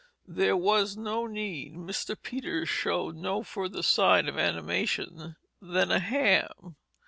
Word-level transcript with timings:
There 0.27 0.57
was 0.57 0.97
no 0.97 1.27
need. 1.27 1.75
Mr. 1.75 2.19
Peters 2.19 2.67
showed 2.67 3.15
no 3.17 3.43
further 3.43 3.83
sign 3.83 4.27
of 4.27 4.35
animation 4.35 5.35
than 5.61 5.91
a 5.91 5.99
ham. 5.99 6.75